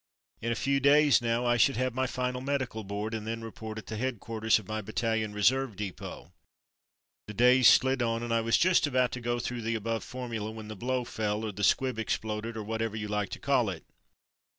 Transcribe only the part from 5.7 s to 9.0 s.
Depot. The days slid on and I was just